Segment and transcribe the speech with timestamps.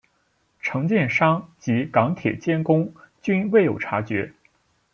[0.63, 4.33] 承建商及港铁监工均未有察觉。